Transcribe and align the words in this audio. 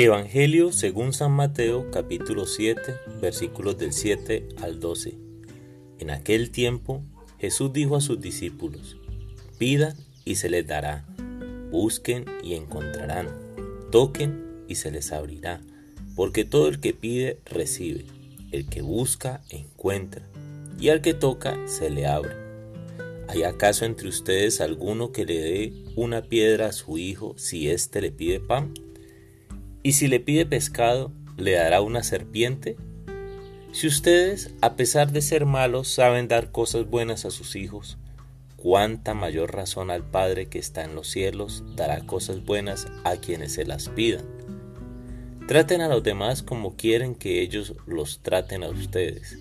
Evangelio 0.00 0.70
según 0.70 1.12
San 1.12 1.32
Mateo 1.32 1.90
capítulo 1.90 2.46
7 2.46 2.94
versículos 3.20 3.78
del 3.78 3.92
7 3.92 4.46
al 4.62 4.78
12. 4.78 5.18
En 5.98 6.10
aquel 6.10 6.52
tiempo 6.52 7.02
Jesús 7.40 7.72
dijo 7.72 7.96
a 7.96 8.00
sus 8.00 8.20
discípulos, 8.20 8.96
pidan 9.58 9.96
y 10.24 10.36
se 10.36 10.50
les 10.50 10.64
dará, 10.64 11.04
busquen 11.72 12.26
y 12.44 12.54
encontrarán, 12.54 13.26
toquen 13.90 14.62
y 14.68 14.76
se 14.76 14.92
les 14.92 15.10
abrirá, 15.10 15.62
porque 16.14 16.44
todo 16.44 16.68
el 16.68 16.78
que 16.78 16.94
pide 16.94 17.40
recibe, 17.46 18.04
el 18.52 18.68
que 18.68 18.82
busca 18.82 19.42
encuentra, 19.50 20.22
y 20.78 20.90
al 20.90 21.00
que 21.00 21.12
toca 21.12 21.58
se 21.66 21.90
le 21.90 22.06
abre. 22.06 22.36
¿Hay 23.26 23.42
acaso 23.42 23.84
entre 23.84 24.08
ustedes 24.08 24.60
alguno 24.60 25.10
que 25.10 25.26
le 25.26 25.40
dé 25.40 25.72
una 25.96 26.22
piedra 26.22 26.68
a 26.68 26.72
su 26.72 26.98
hijo 26.98 27.34
si 27.36 27.68
éste 27.68 28.00
le 28.00 28.12
pide 28.12 28.38
pan? 28.38 28.72
¿Y 29.82 29.92
si 29.92 30.08
le 30.08 30.20
pide 30.20 30.46
pescado, 30.46 31.12
le 31.36 31.52
dará 31.52 31.80
una 31.80 32.02
serpiente? 32.02 32.76
Si 33.72 33.86
ustedes, 33.86 34.54
a 34.60 34.74
pesar 34.76 35.12
de 35.12 35.20
ser 35.20 35.46
malos, 35.46 35.88
saben 35.88 36.26
dar 36.26 36.50
cosas 36.50 36.88
buenas 36.88 37.24
a 37.24 37.30
sus 37.30 37.54
hijos, 37.54 37.98
cuánta 38.56 39.14
mayor 39.14 39.54
razón 39.54 39.90
al 39.90 40.02
Padre 40.02 40.48
que 40.48 40.58
está 40.58 40.84
en 40.84 40.94
los 40.94 41.08
cielos 41.08 41.62
dará 41.76 42.00
cosas 42.00 42.44
buenas 42.44 42.88
a 43.04 43.16
quienes 43.16 43.52
se 43.52 43.64
las 43.64 43.88
pidan. 43.88 44.24
Traten 45.46 45.80
a 45.80 45.88
los 45.88 46.02
demás 46.02 46.42
como 46.42 46.76
quieren 46.76 47.14
que 47.14 47.40
ellos 47.40 47.74
los 47.86 48.20
traten 48.20 48.64
a 48.64 48.68
ustedes. 48.68 49.38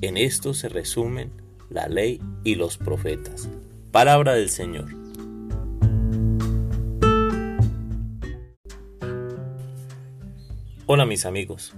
En 0.00 0.16
esto 0.16 0.52
se 0.52 0.68
resumen 0.68 1.30
la 1.70 1.86
ley 1.86 2.20
y 2.44 2.56
los 2.56 2.76
profetas. 2.76 3.48
Palabra 3.92 4.34
del 4.34 4.50
Señor. 4.50 4.99
Hola 10.92 11.06
mis 11.06 11.24
amigos, 11.24 11.72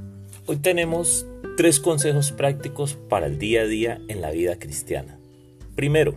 hoy 0.46 0.56
tenemos 0.56 1.26
tres 1.58 1.80
consejos 1.80 2.32
prácticos 2.32 2.94
para 2.94 3.26
el 3.26 3.38
día 3.38 3.60
a 3.60 3.66
día 3.66 4.00
en 4.08 4.22
la 4.22 4.30
vida 4.30 4.58
cristiana. 4.58 5.18
Primero, 5.74 6.14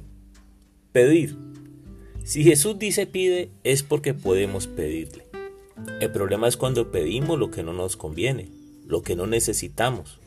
pedir. 0.93 1.35
Si 2.23 2.45
Jesús 2.45 2.79
dice 2.79 3.05
pide 3.05 3.49
es 3.65 3.83
porque 3.83 4.13
podemos 4.13 4.67
pedirle. 4.67 5.27
El 5.99 6.09
problema 6.09 6.47
es 6.47 6.55
cuando 6.55 6.89
pedimos 6.89 7.37
lo 7.37 7.51
que 7.51 7.63
no 7.63 7.73
nos 7.73 7.97
conviene, 7.97 8.47
lo 8.87 9.01
que 9.01 9.17
no 9.17 9.27
necesitamos, 9.27 10.21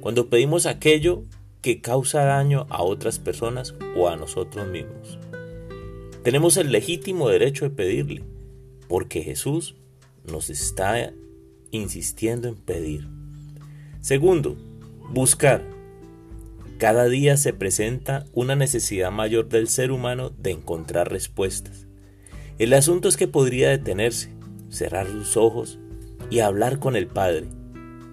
cuando 0.00 0.28
pedimos 0.28 0.66
aquello 0.66 1.24
que 1.60 1.80
causa 1.80 2.22
daño 2.22 2.68
a 2.70 2.84
otras 2.84 3.18
personas 3.18 3.74
o 3.96 4.08
a 4.08 4.14
nosotros 4.14 4.68
mismos. 4.68 5.18
Tenemos 6.22 6.56
el 6.56 6.70
legítimo 6.70 7.28
derecho 7.28 7.64
de 7.64 7.74
pedirle, 7.74 8.22
porque 8.86 9.24
Jesús 9.24 9.74
nos 10.24 10.50
está 10.50 11.12
insistiendo 11.72 12.46
en 12.46 12.54
pedir. 12.54 13.08
Segundo, 14.00 14.56
buscar. 15.10 15.64
Cada 16.78 17.08
día 17.08 17.36
se 17.36 17.52
presenta 17.52 18.24
una 18.32 18.54
necesidad 18.54 19.10
mayor 19.10 19.48
del 19.48 19.68
ser 19.68 19.90
humano 19.90 20.30
de 20.30 20.52
encontrar 20.52 21.10
respuestas. 21.10 21.86
El 22.58 22.74
asunto 22.74 23.08
es 23.08 23.16
que 23.16 23.28
podría 23.28 23.70
detenerse, 23.70 24.32
cerrar 24.68 25.08
sus 25.08 25.36
ojos 25.36 25.78
y 26.30 26.40
hablar 26.40 26.78
con 26.78 26.96
el 26.96 27.06
Padre, 27.06 27.46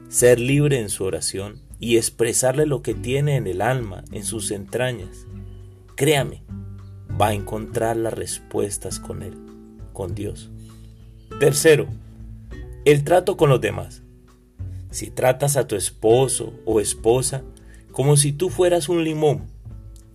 ser 0.10 0.40
libre 0.40 0.80
en 0.80 0.90
su 0.90 1.04
oración 1.04 1.62
y 1.80 1.98
expresarle 1.98 2.66
lo 2.66 2.82
que 2.82 2.94
tiene 2.94 3.36
en 3.36 3.48
el 3.48 3.62
alma, 3.62 4.04
en 4.12 4.24
sus 4.24 4.52
entrañas. 4.52 5.26
Créame, 5.96 6.44
va 7.20 7.28
a 7.28 7.34
encontrar 7.34 7.98
las 7.98 8.14
respuestas 8.14 9.00
con 9.00 9.24
Él, 9.24 9.34
con 9.94 10.16
Dios. 10.16 10.52
Tercero, 11.40 11.88
el 12.92 13.04
trato 13.04 13.38
con 13.38 13.52
los 13.52 13.62
demás. 13.62 14.02
Si 14.90 15.12
tratas 15.12 15.58
a 15.58 15.68
tu 15.68 15.76
esposo 15.76 16.54
o 16.66 16.80
esposa 16.80 17.44
como 17.92 18.18
si 18.18 18.32
tú 18.32 18.50
fueras 18.50 18.90
un 18.90 19.04
limón, 19.04 19.44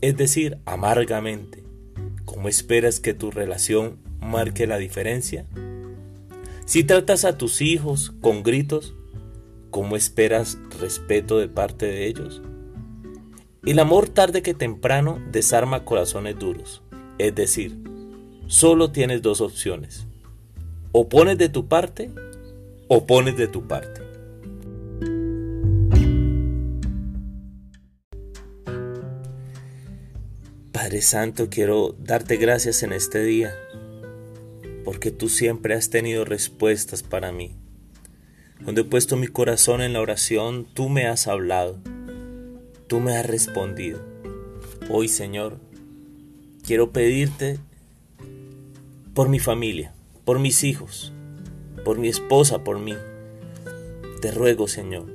es 0.01 0.17
decir, 0.17 0.59
amargamente, 0.65 1.63
¿cómo 2.25 2.49
esperas 2.49 2.99
que 2.99 3.15
tu 3.15 3.31
relación 3.31 3.99
marque 4.19 4.67
la 4.67 4.79
diferencia? 4.79 5.47
Si 6.67 6.83
tratas 6.83 7.25
a 7.25 7.39
tus 7.39 7.61
hijos 7.61 8.13
con 8.21 8.43
gritos, 8.43 8.95
¿cómo 9.71 9.95
esperas 9.95 10.59
respeto 10.81 11.39
de 11.39 11.47
parte 11.47 11.87
de 11.87 12.09
ellos? 12.09 12.43
El 13.65 13.79
amor 13.79 14.09
tarde 14.09 14.43
que 14.43 14.53
temprano 14.53 15.21
desarma 15.31 15.85
corazones 15.85 16.41
duros, 16.41 16.83
es 17.19 17.37
decir, 17.37 17.79
solo 18.49 18.91
tienes 18.91 19.23
dos 19.23 19.41
opciones. 19.41 20.09
O 20.91 21.09
pones 21.09 21.39
de 21.39 21.49
tu 21.49 21.69
parte 21.69 22.11
o 22.89 23.07
pones 23.07 23.37
de 23.37 23.49
tu 23.49 23.67
parte. 23.67 24.03
Padre 30.73 31.01
Santo, 31.03 31.49
quiero 31.49 31.97
darte 31.99 32.37
gracias 32.37 32.83
en 32.83 32.93
este 32.93 33.23
día, 33.23 33.55
porque 34.85 35.11
tú 35.11 35.29
siempre 35.29 35.75
has 35.75 35.89
tenido 35.89 36.25
respuestas 36.25 37.03
para 37.03 37.33
mí. 37.33 37.57
Cuando 38.63 38.83
he 38.83 38.85
puesto 38.85 39.17
mi 39.17 39.27
corazón 39.27 39.81
en 39.81 39.93
la 39.93 40.01
oración, 40.01 40.67
tú 40.75 40.89
me 40.89 41.07
has 41.07 41.27
hablado, 41.27 41.81
tú 42.87 43.01
me 43.01 43.17
has 43.17 43.25
respondido. 43.25 44.05
Hoy, 44.91 45.09
Señor, 45.09 45.59
quiero 46.67 46.93
pedirte 46.93 47.59
por 49.15 49.29
mi 49.29 49.39
familia, 49.39 49.95
por 50.25 50.39
mis 50.39 50.65
hijos, 50.65 51.13
por 51.85 51.99
mi 51.99 52.09
esposa, 52.09 52.65
por 52.65 52.79
mí. 52.79 52.95
Te 54.21 54.33
ruego, 54.33 54.67
Señor, 54.69 55.07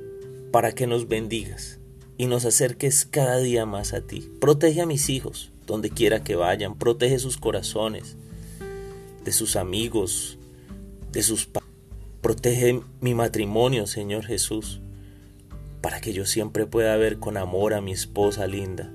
para 0.52 0.72
que 0.72 0.86
nos 0.86 1.08
bendigas 1.08 1.80
y 2.16 2.26
nos 2.26 2.44
acerques 2.44 3.04
cada 3.04 3.38
día 3.38 3.66
más 3.66 3.92
a 3.92 4.02
ti. 4.02 4.30
Protege 4.40 4.80
a 4.80 4.86
mis 4.86 5.10
hijos, 5.10 5.50
donde 5.66 5.90
quiera 5.90 6.22
que 6.22 6.36
vayan, 6.36 6.76
protege 6.76 7.18
sus 7.18 7.36
corazones, 7.36 8.16
de 9.24 9.32
sus 9.32 9.56
amigos, 9.56 10.38
de 11.12 11.22
sus 11.22 11.46
padres. 11.46 11.68
Protege 12.20 12.82
mi 13.00 13.14
matrimonio, 13.14 13.86
Señor 13.86 14.26
Jesús, 14.26 14.80
para 15.80 16.00
que 16.00 16.12
yo 16.12 16.26
siempre 16.26 16.66
pueda 16.66 16.96
ver 16.96 17.18
con 17.18 17.36
amor 17.36 17.74
a 17.74 17.80
mi 17.80 17.92
esposa 17.92 18.46
linda 18.46 18.92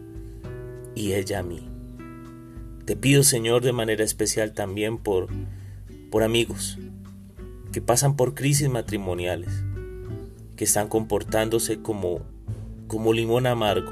y 0.93 1.13
ella 1.13 1.39
a 1.39 1.43
mí. 1.43 1.67
Te 2.85 2.95
pido, 2.95 3.23
Señor, 3.23 3.63
de 3.63 3.73
manera 3.73 4.03
especial 4.03 4.53
también 4.53 4.99
por, 4.99 5.27
por 6.11 6.21
amigos, 6.21 6.77
que 7.75 7.81
pasan 7.81 8.15
por 8.15 8.35
crisis 8.35 8.69
matrimoniales, 8.69 9.49
que 10.55 10.63
están 10.63 10.87
comportándose 10.87 11.81
como, 11.81 12.21
como 12.87 13.11
limón 13.11 13.47
amargo. 13.47 13.91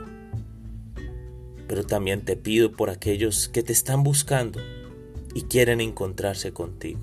Pero 1.68 1.86
también 1.86 2.24
te 2.24 2.38
pido 2.38 2.72
por 2.72 2.90
aquellos 2.90 3.50
que 3.50 3.62
te 3.62 3.74
están 3.74 4.04
buscando 4.04 4.62
y 5.36 5.42
quieren 5.42 5.82
encontrarse 5.82 6.54
contigo. 6.54 7.02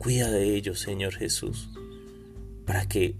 Cuida 0.00 0.32
de 0.32 0.56
ellos, 0.56 0.80
Señor 0.80 1.14
Jesús, 1.14 1.70
para 2.66 2.88
que 2.88 3.14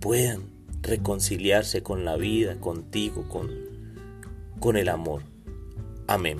puedan 0.00 0.50
reconciliarse 0.82 1.84
con 1.84 2.04
la 2.04 2.16
vida, 2.16 2.58
contigo, 2.58 3.28
con, 3.28 3.48
con 4.58 4.76
el 4.76 4.88
amor. 4.88 5.22
Amén. 6.08 6.38